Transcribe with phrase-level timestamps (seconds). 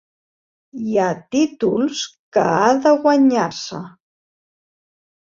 [0.85, 1.99] Hi ha títols
[2.37, 3.83] que ha de guanyar-se.